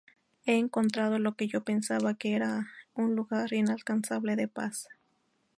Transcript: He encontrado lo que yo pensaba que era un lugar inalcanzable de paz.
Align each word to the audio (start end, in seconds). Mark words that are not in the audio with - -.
He 0.45 0.57
encontrado 0.57 1.19
lo 1.19 1.35
que 1.35 1.47
yo 1.47 1.63
pensaba 1.63 2.15
que 2.15 2.33
era 2.33 2.65
un 2.95 3.13
lugar 3.15 3.53
inalcanzable 3.53 4.35
de 4.35 4.47
paz. 4.47 4.87